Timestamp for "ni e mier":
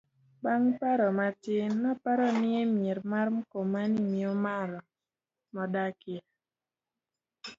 2.41-2.99